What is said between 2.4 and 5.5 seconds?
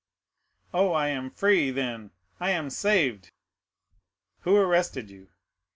am saved!" "Who arrested you?"